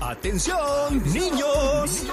[0.00, 2.04] ¡Atención, niños!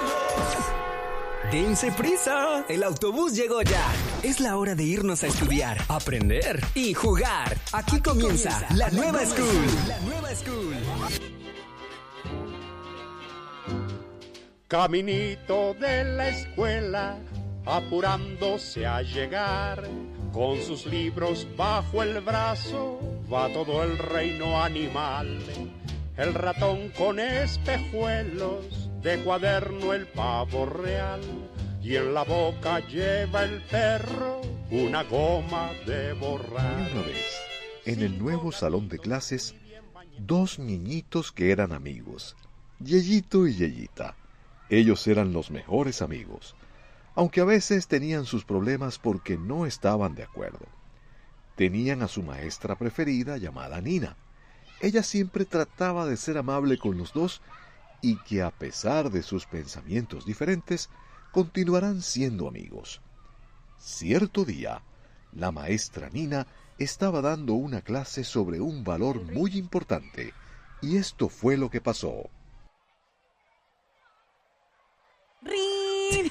[1.52, 3.92] Dense prisa, el autobús llegó ya.
[4.22, 7.58] Es la hora de irnos a estudiar, aprender y jugar.
[7.72, 9.66] Aquí, comienza, la, nueva school.
[9.86, 10.74] La nueva school.
[14.66, 17.18] Caminito de la escuela,
[17.66, 19.84] apurándose a llegar,
[20.32, 22.98] con sus libros bajo el brazo,
[23.30, 25.38] va todo el reino animal.
[26.16, 31.20] El ratón con espejuelos, de cuaderno el pavo real,
[31.82, 36.92] y en la boca lleva el perro una goma de borrar.
[36.92, 37.34] Una vez,
[37.84, 39.56] en el nuevo salón de clases,
[40.16, 42.36] dos niñitos que eran amigos,
[42.78, 44.14] Yeyito y Yeyita.
[44.70, 46.54] Ellos eran los mejores amigos,
[47.16, 50.66] aunque a veces tenían sus problemas porque no estaban de acuerdo.
[51.56, 54.16] Tenían a su maestra preferida llamada Nina.
[54.80, 57.40] Ella siempre trataba de ser amable con los dos
[58.04, 60.90] y que a pesar de sus pensamientos diferentes,
[61.32, 63.00] continuarán siendo amigos.
[63.78, 64.82] Cierto día,
[65.32, 66.46] la maestra Nina
[66.78, 70.34] estaba dando una clase sobre un valor muy importante,
[70.82, 72.28] y esto fue lo que pasó.
[75.42, 76.30] ¡Rin!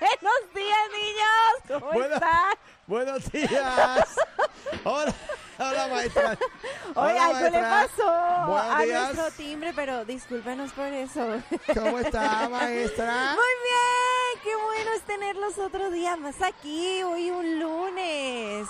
[0.00, 1.80] Buenos días, niños.
[1.80, 2.54] ¿Cómo están?
[2.86, 4.16] Buenos días.
[4.84, 5.14] Hola,
[5.60, 6.38] hola maestra.
[6.94, 7.88] Oiga, Hola, ¿qué le maestra.
[7.96, 9.14] pasó Buenos a días.
[9.14, 9.72] nuestro timbre?
[9.74, 11.26] Pero discúlpenos por eso.
[11.74, 13.34] ¿Cómo está, maestra?
[13.34, 18.68] Muy bien, qué bueno es tenerlos otro día más aquí, hoy un lunes.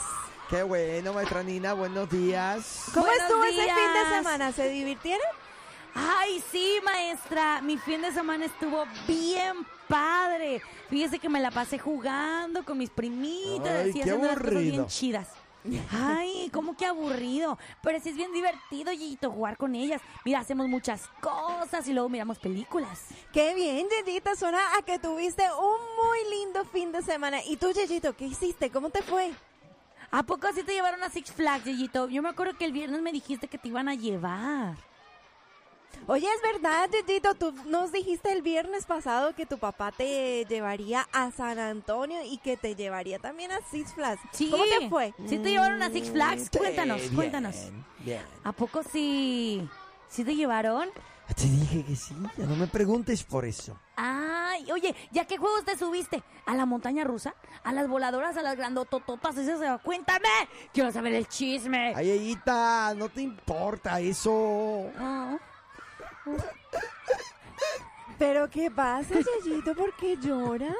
[0.48, 1.72] Qué bueno, maestra Nina.
[1.74, 2.86] Buenos días.
[2.92, 4.08] ¿Cómo Buenos estuvo ese fin de días.
[4.16, 4.52] semana?
[4.52, 5.27] ¿Se divirtieron?
[5.94, 7.61] Ay, sí, maestra.
[7.62, 10.61] Mi fin de semana estuvo bien padre.
[10.88, 14.86] Fíjese que me la pasé jugando con mis primitas Ay, y haciendo unas cosas bien
[14.86, 15.28] chidas.
[15.92, 17.58] Ay, ¿cómo que aburrido?
[17.83, 20.00] Pero sí es bien divertido, Yeyito, jugar con ellas.
[20.25, 23.06] Mira, hacemos muchas cosas y luego miramos películas.
[23.33, 27.44] Qué bien, Yeyita, suena a que tuviste un muy lindo fin de semana.
[27.44, 28.70] ¿Y tú, Yeyito, qué hiciste?
[28.70, 29.33] ¿Cómo te fue?
[30.11, 32.08] ¿A poco así te llevaron a Six Flags, Yeyito?
[32.08, 34.77] Yo me acuerdo que el viernes me dijiste que te iban a llevar.
[36.06, 41.06] Oye, es verdad, Yeyito, tú nos dijiste el viernes pasado que tu papá te llevaría
[41.12, 44.20] a San Antonio y que te llevaría también a Six Flags.
[44.33, 44.50] Sí.
[44.50, 45.14] ¿Cómo te fue?
[45.27, 46.48] ¿Sí te llevaron a Six Flags?
[46.50, 47.56] Sí, Cuéntanos, bien, cuéntanos.
[48.00, 48.23] Bien.
[48.42, 49.68] ¿A poco sí?
[50.08, 50.89] ¿Sí te llevaron?
[51.36, 52.14] Te dije que sí.
[52.36, 53.79] Ya no me preguntes por eso.
[53.95, 56.23] Ay, oye, ¿ya qué juegos te subiste?
[56.46, 57.34] ¿A la montaña rusa?
[57.62, 58.36] ¿A las voladoras?
[58.36, 59.36] ¿A las grandotototas?
[59.36, 59.80] Esas?
[59.83, 60.29] Cuéntame.
[60.73, 61.92] Quiero saber el chisme.
[61.95, 64.90] Ay, Yeyita, no te importa eso.
[64.98, 65.36] Ah.
[68.19, 69.14] ¿Pero qué pasa,
[69.45, 69.75] Yeyito?
[69.75, 70.75] ¿Por qué lloras?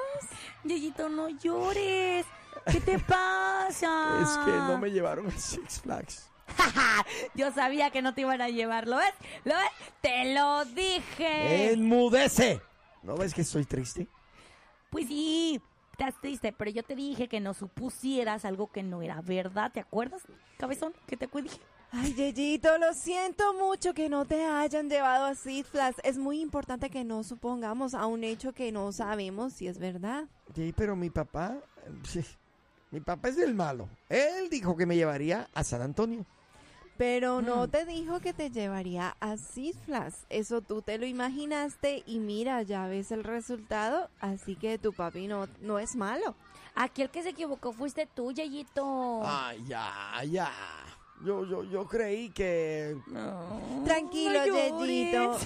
[0.65, 2.27] Yeyito, no llores.
[2.71, 4.21] ¿Qué te pasa?
[4.23, 6.31] Es que no me llevaron a Six Flags.
[7.35, 9.15] Yo sabía que no te iban a llevar, ¿lo ves?
[9.45, 9.71] ¿Lo ves?
[10.01, 11.73] Te lo dije.
[11.73, 12.61] ¡Enmudece!
[13.03, 14.07] ¿No ves que estoy triste?
[14.91, 15.63] Pues sí,
[15.93, 19.81] estás triste, pero yo te dije que no supusieras algo que no era verdad, ¿te
[19.81, 20.23] acuerdas,
[20.59, 20.93] cabezón?
[21.07, 21.61] ¿Qué te dije?
[21.93, 25.97] Ay, Yeyito, lo siento mucho que no te hayan llevado a Six Flags.
[26.05, 30.25] Es muy importante que no supongamos a un hecho que no sabemos si es verdad.
[30.55, 31.57] Sí, pero mi papá...
[32.05, 32.25] sí,
[32.93, 33.89] Mi papá es el malo.
[34.09, 36.25] Él dijo que me llevaría a San Antonio.
[36.97, 37.71] Pero no Mm.
[37.71, 40.27] te dijo que te llevaría a Six Flags.
[40.29, 44.11] Eso tú te lo imaginaste y mira, ya ves el resultado.
[44.21, 46.35] Así que tu papi no, no es malo.
[46.77, 49.23] Aquí el que se equivocó fuiste tú, Yeyito.
[49.25, 50.51] Ay, ya, ya.
[51.25, 52.97] Yo, yo, yo creí que...
[53.07, 54.85] No, Tranquilo, no.
[54.87, 55.39] Yeyito.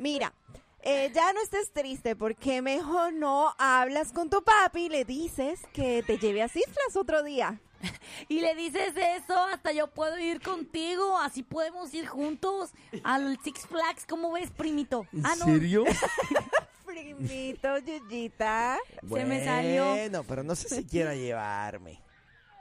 [0.00, 0.32] Mira,
[0.80, 5.60] eh, ya no estés triste porque mejor no hablas con tu papi y le dices
[5.72, 7.60] que te lleve a Six Flags otro día.
[8.28, 12.70] Y le dices eso, hasta yo puedo ir contigo, así podemos ir juntos
[13.02, 15.04] al Six Flags, ¿cómo ves, primito?
[15.12, 15.84] ¿En Ah, no, serio?
[16.86, 18.78] Primito, Yeyita.
[19.08, 19.88] Se me salió.
[19.88, 22.00] Bueno, pero no sé si quiera llevarme.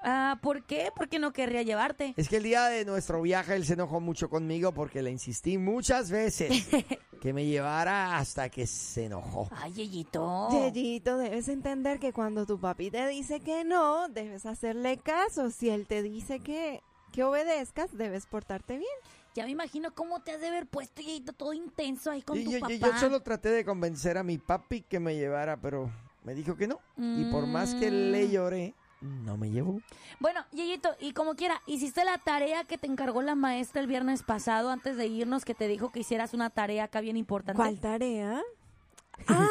[0.03, 0.89] Ah, ¿por qué?
[0.95, 2.13] Porque no querría llevarte.
[2.17, 5.57] Es que el día de nuestro viaje él se enojó mucho conmigo porque le insistí
[5.59, 6.50] muchas veces
[7.22, 9.48] que me llevara hasta que se enojó.
[9.51, 10.50] Ay, Yeyito.
[10.51, 15.51] Yeyito, debes entender que cuando tu papi te dice que no, debes hacerle caso.
[15.51, 16.81] Si él te dice que,
[17.12, 18.89] que obedezcas, debes portarte bien.
[19.36, 22.44] Ya me imagino cómo te has de haber puesto, Yeyito, todo intenso ahí con Y
[22.45, 22.74] tu yo, papá.
[22.74, 25.89] yo- yo solo traté de convencer a mi papi que me llevara, pero
[26.24, 26.80] me dijo que no.
[26.97, 29.81] Y por más que le lloré, no me llevó.
[30.19, 34.24] Bueno, Yeyito, y como quiera, ¿hiciste la tarea que te encargó la maestra el viernes
[34.24, 37.57] pasado antes de irnos que te dijo que hicieras una tarea acá bien importante?
[37.57, 38.42] ¿Cuál tarea?
[39.27, 39.48] Ah,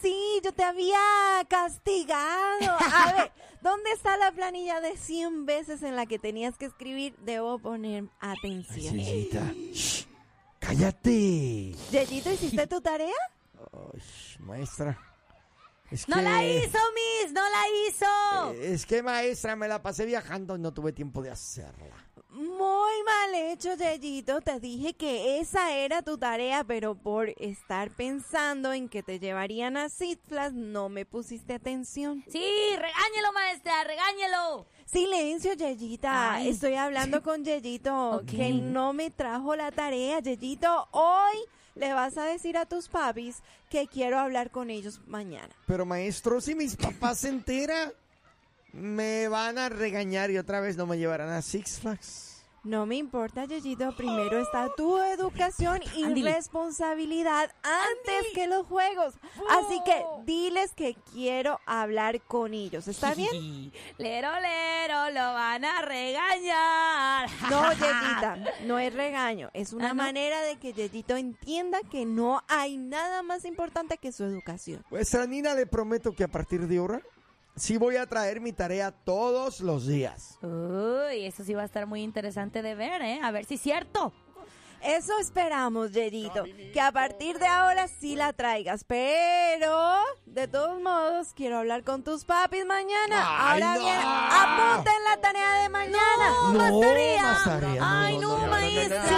[0.00, 1.00] sí, yo te había
[1.48, 2.76] castigado.
[2.78, 7.16] A ver, ¿dónde está la planilla de 100 veces en la que tenías que escribir?
[7.18, 8.94] Debo poner atención.
[8.94, 10.06] Yeyita, shh,
[10.60, 11.74] ¡Cállate!
[11.90, 13.14] Yeyito, ¿hiciste tu tarea?
[13.72, 14.00] Ay,
[14.38, 14.96] maestra.
[15.90, 17.32] Es ¡No la hizo, Miss!
[17.32, 18.62] ¡No la hizo!
[18.62, 22.06] Es que, maestra, me la pasé viajando y no tuve tiempo de hacerla.
[22.30, 24.40] Muy mal hecho, Yeyito.
[24.40, 29.76] Te dije que esa era tu tarea, pero por estar pensando en que te llevarían
[29.76, 32.24] a Citflas, no me pusiste atención.
[32.28, 32.46] Sí,
[32.76, 34.66] regáñelo, maestra, regáñelo.
[34.86, 36.34] Silencio, Yeyita.
[36.34, 36.50] Ay.
[36.50, 40.20] Estoy hablando con Yeyito, que no me trajo la tarea.
[40.20, 41.36] Yeyito, hoy
[41.80, 43.38] le vas a decir a tus papis
[43.70, 45.48] que quiero hablar con ellos mañana.
[45.66, 47.92] Pero, maestro, si mis papás se enteran,
[48.72, 52.39] me van a regañar y otra vez no me llevarán a Six Flags.
[52.62, 53.96] No me importa, Yeyito.
[53.96, 59.14] Primero está tu educación y responsabilidad antes que los juegos.
[59.48, 62.86] Así que diles que quiero hablar con ellos.
[62.86, 63.72] ¿Está bien?
[63.96, 67.28] Lero, lero, lo van a regañar.
[67.50, 69.50] No, Yeyita, no es regaño.
[69.54, 70.02] Es una Ah, ¿no?
[70.02, 74.84] manera de que Yeyito entienda que no hay nada más importante que su educación.
[74.90, 77.00] Pues a Nina le prometo que a partir de ahora
[77.60, 80.38] sí voy a traer mi tarea todos los días.
[80.42, 83.20] Uy, eso sí va a estar muy interesante de ver, ¿eh?
[83.22, 84.12] A ver si es cierto.
[84.82, 91.34] Eso esperamos, Yeyito, que a partir de ahora sí la traigas, pero de todos modos
[91.34, 93.26] quiero hablar con tus papis mañana.
[93.28, 93.80] Ay, ahora no.
[93.80, 96.30] bien, apunten la tarea de mañana.
[96.44, 97.22] No, más tarea.
[97.22, 99.04] más tarea, Ay, no, no, maestra.
[99.06, 99.14] Sí,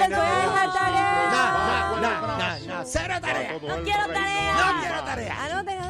[0.00, 1.30] les voy a dejar tarea.
[1.32, 3.52] No, no, no, no, cero tarea.
[3.54, 4.52] No quiero tarea.
[4.52, 5.44] No quiero tarea.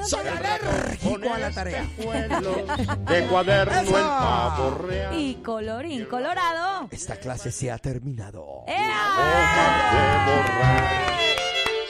[0.06, 1.84] Soy alérgico a la tarea.
[3.08, 5.18] De cuaderno el pavo real.
[5.18, 6.88] Y colorín colorado.
[6.90, 8.62] Esta clase se ha terminado.
[8.66, 9.08] ¡Ea!
[9.18, 11.06] Hojas de borrar.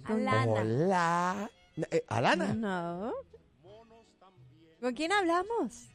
[0.05, 0.61] Alana.
[0.61, 1.51] Hola.
[1.91, 2.55] Eh, Alana.
[2.55, 3.13] No.
[4.81, 5.89] ¿Con quién hablamos?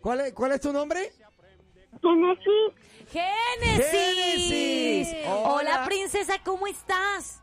[0.00, 1.12] ¿Cuál es, ¿Cuál es tu nombre?
[3.08, 3.90] Génesis.
[3.90, 5.14] Génesis.
[5.26, 5.52] Hola.
[5.54, 5.84] Hola.
[5.86, 7.42] princesa, ¿cómo estás?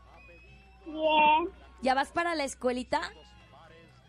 [0.86, 1.50] Bien,
[1.82, 3.00] ¿Ya vas para la escuelita?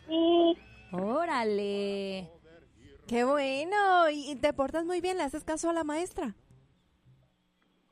[0.07, 0.57] sí,
[0.91, 2.29] Órale.
[3.07, 4.09] Qué bueno.
[4.09, 6.35] Y y te portas muy bien, le haces caso a la maestra.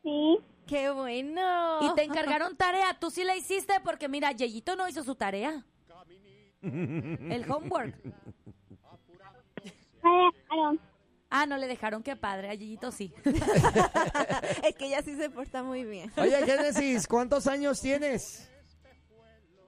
[0.02, 1.80] sí, Qué bueno.
[1.82, 5.66] Y te encargaron tarea, tú sí la hiciste porque mira, Yeyito no hizo su tarea.
[6.62, 7.96] El homework.
[10.04, 10.80] me dejaron.
[11.30, 13.12] Ah, no le dejaron, qué padre, a Yeyito sí.
[13.26, 16.12] es que ella sí se porta muy bien.
[16.18, 18.50] Oye, Génesis, ¿cuántos años tienes?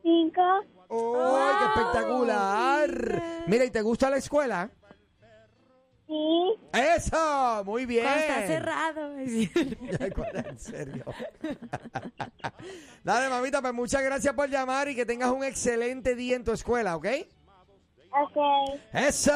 [0.03, 0.41] Cinco,
[0.87, 3.43] ¡Oh, qué espectacular!
[3.47, 4.69] Mira, ¿y te gusta la escuela?
[6.07, 7.63] Sí, ¡Eso!
[7.65, 8.03] Muy bien.
[8.03, 9.11] Cuando está cerrado.
[10.49, 11.05] en serio.
[13.03, 16.51] Dale, mamita, pues muchas gracias por llamar y que tengas un excelente día en tu
[16.51, 17.07] escuela, ¿ok?
[18.11, 18.37] ok,
[18.93, 19.31] ¡Eso!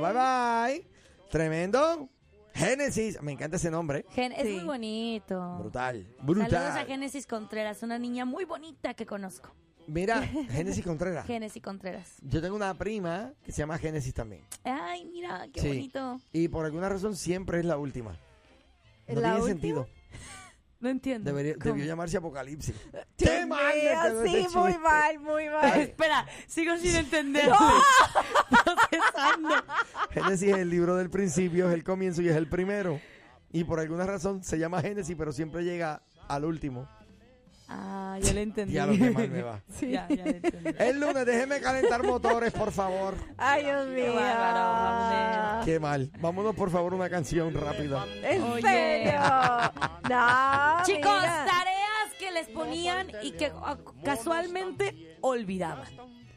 [0.00, 0.86] Bye bye.
[1.30, 2.08] Tremendo.
[2.54, 4.04] Génesis, me encanta ese nombre.
[4.10, 4.54] Gen- es Sí.
[4.56, 5.56] muy bonito.
[5.58, 6.86] Brutal, Saludos a brutal.
[6.86, 9.50] Génesis Contreras, una niña muy bonita que conozco.
[9.86, 11.26] Mira, Génesis Contreras.
[11.26, 12.16] Génesis Contreras.
[12.22, 14.42] Yo tengo una prima que se llama Génesis también.
[14.64, 15.68] Ay, mira, qué Sí.
[15.68, 16.20] bonito.
[16.32, 18.12] Y por alguna razón siempre es la última.
[19.08, 19.48] No ¿La tiene última?
[19.48, 19.88] sentido.
[20.80, 21.30] No entiendo.
[21.30, 22.74] Debería- debió llamarse Apocalipsis.
[22.92, 25.80] Dios ¡Qué mal quedó sí, muy mal, muy mal.
[25.80, 27.48] Espera, sigo sin entender.
[28.50, 29.48] Procesando.
[30.10, 33.00] Génesis es el libro del principio, es el comienzo y es el primero.
[33.50, 36.86] Y por alguna razón se llama Génesis, pero siempre llega al último.
[37.68, 38.74] Ah, ya le entendí.
[38.74, 39.60] Ya lo que mal me va.
[39.80, 40.70] Ya, ya le entendí.
[40.78, 43.14] El lunes, déjeme calentar motores, por favor.
[43.38, 44.14] Ay, Dios mío.
[44.14, 46.10] bárbaro, Qué mal.
[46.20, 48.04] Vámonos, por favor, una canción rápida.
[48.22, 48.62] ¿En Oye.
[48.62, 49.20] serio?
[50.08, 51.46] No, Chicos, mira.
[51.46, 55.88] tareas que les ponían y que ah, casualmente olvidaban.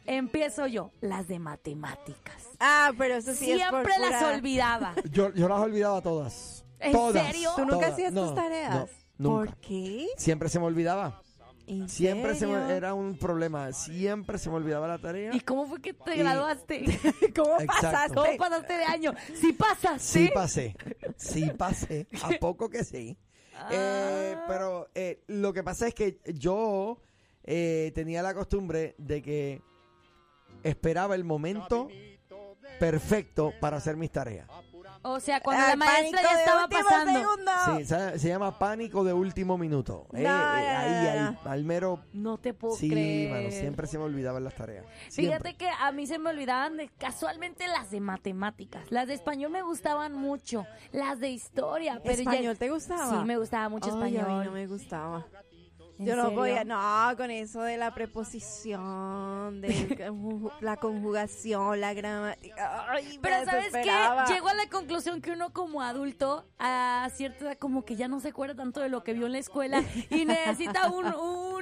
[0.06, 2.42] Empiezo yo, las de matemáticas.
[2.60, 4.94] Ah, pero eso sí es por Siempre las pura- olvidaba.
[5.10, 6.64] Yo, yo las olvidaba todas.
[6.80, 7.26] ¿En Todas.
[7.26, 7.50] serio?
[7.56, 7.92] ¿Tú nunca Todas.
[7.92, 8.74] hacías No, tus tareas?
[8.74, 9.50] no, nunca.
[9.52, 10.06] ¿Por qué?
[10.16, 11.20] Siempre se me olvidaba.
[11.66, 13.70] ¿En Siempre se me, era un problema.
[13.74, 15.34] Siempre se me olvidaba la tarea.
[15.34, 16.84] ¿Y cómo fue que te Y- graduaste?
[17.36, 17.66] ¿Cómo Exacto.
[17.82, 18.14] pasaste?
[18.14, 19.12] ¿Cómo pasaste de año?
[19.34, 19.98] ¿Sí pasaste?
[20.00, 20.76] Sí pasé.
[21.18, 22.06] Sí pasé.
[22.22, 23.18] A poco que sí.
[23.70, 24.44] Eh, Ah.
[24.48, 27.02] pero eh, lo que pasa es que yo
[27.44, 29.60] eh, tenía la costumbre de que
[30.62, 31.88] esperaba el momento
[32.78, 34.48] perfecto para hacer mis tareas.
[35.02, 37.12] O sea, cuando Ay, la maestra pánico ya de estaba pasando.
[37.20, 37.52] segundo.
[37.78, 40.06] Sí, se, se llama pánico de último minuto.
[40.12, 42.00] Eh, No, eh, no, ahí, al mero.
[42.12, 43.30] No te puedo Sí, creer.
[43.32, 44.84] mano, siempre se me olvidaban las tareas.
[45.10, 48.90] Fíjate que a mí se me olvidaban de, casualmente las de matemáticas.
[48.90, 50.66] Las de español me gustaban mucho.
[50.92, 52.00] Las de historia.
[52.02, 53.08] Pero ya- ¿Español te gustaba?
[53.20, 54.30] Sí, me gustaba mucho Ay, español.
[54.30, 55.26] a mí no me gustaba.
[55.98, 56.38] ¿En Yo no serio?
[56.38, 59.68] podía, no, con eso de la preposición, de
[60.60, 62.86] la conjugación, la gramática.
[62.88, 63.90] Ay, Pero ¿sabes qué?
[64.32, 68.20] Llego a la conclusión que uno como adulto a cierta edad como que ya no
[68.20, 71.06] se acuerda tanto de lo que vio en la escuela y necesita un,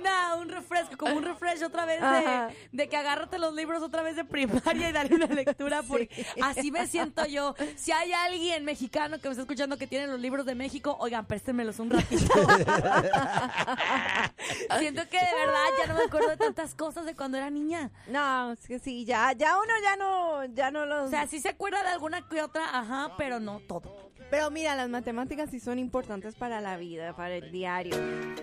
[0.06, 4.02] una, un refresco, como un refresh otra vez de, de que agárrate los libros otra
[4.02, 7.54] vez de primaria y dale una lectura porque así me siento yo.
[7.76, 11.26] Si hay alguien mexicano que me está escuchando que tiene los libros de México, oigan,
[11.26, 12.32] préstenmelos un ratito.
[14.78, 17.90] Siento que de verdad ya no me acuerdo de tantas cosas de cuando era niña.
[18.08, 21.06] No, es que sí, ya, ya uno ya no, ya no los...
[21.06, 24.06] O sea, sí se acuerda de alguna que otra, ajá, pero no todo.
[24.30, 27.96] Pero mira, las matemáticas sí son importantes para la vida, para el diario.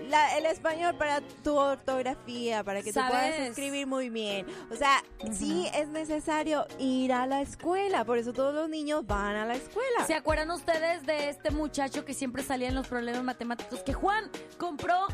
[0.08, 3.50] La- el español para tu ortografía, para que tú puedas ¿Sabes?
[3.50, 4.46] escribir muy bien.
[4.70, 9.36] O sea, sí es necesario ir a la escuela, por eso todos los niños van
[9.36, 10.06] a la escuela.
[10.06, 13.80] ¿Se acuerdan ustedes de este muchacho que siempre salía en los problemas matemáticos?
[13.80, 15.06] Que Juan compró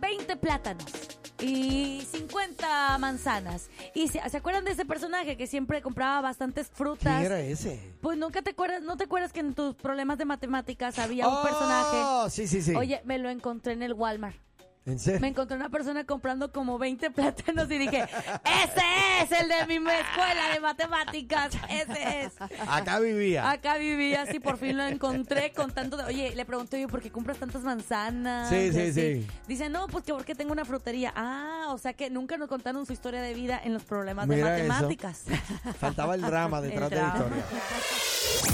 [0.00, 0.84] 20 plátanos
[1.40, 3.68] y 50 manzanas.
[3.94, 7.14] ¿Y se, ¿se acuerdan de ese personaje que siempre compraba bastantes frutas?
[7.20, 7.94] ¿Quién era ese?
[8.00, 11.34] Pues nunca te acuerdas, ¿no te acuerdas que en tus problemas de matemáticas había un
[11.34, 12.30] Oh, personaje?
[12.30, 12.74] Sí, sí, sí.
[12.74, 14.36] Oye, me lo encontré en el Walmart.
[14.86, 15.20] ¿En serio?
[15.20, 19.90] Me encontré una persona comprando como 20 plátanos y dije, ese es el de mi
[19.90, 22.32] escuela de matemáticas, ese es.
[22.68, 23.50] Acá vivía.
[23.50, 26.04] Acá vivía, así por fin lo encontré con tanto de...
[26.04, 28.50] Oye, le pregunté yo, ¿por qué compras tantas manzanas?
[28.50, 29.26] Sí, sí, sí.
[29.48, 31.14] Dice, no, pues que porque tengo una frutería.
[31.16, 34.50] Ah, o sea que nunca nos contaron su historia de vida en los problemas Mira
[34.52, 34.68] de eso.
[34.68, 35.24] matemáticas.
[35.78, 37.44] Faltaba el drama detrás El de la historia.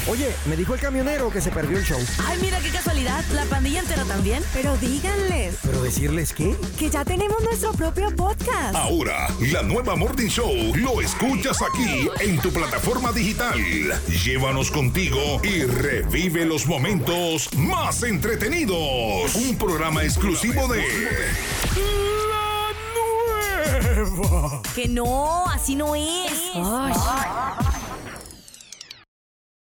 [0.09, 1.99] Oye, me dijo el camionero que se perdió el show.
[2.27, 3.23] Ay, mira qué casualidad.
[3.35, 4.43] La pandilla entera también.
[4.53, 6.57] Pero díganles ¿Pero decirles qué?
[6.79, 8.75] que ya tenemos nuestro propio podcast.
[8.75, 13.59] Ahora, la nueva Morning Show lo escuchas aquí en tu plataforma digital.
[14.25, 19.35] Llévanos contigo y revive los momentos más entretenidos.
[19.35, 20.83] Un programa exclusivo de
[22.31, 22.73] La
[24.07, 24.63] Nueva.
[24.75, 26.33] Que no, así no es.
[26.55, 26.93] Ay.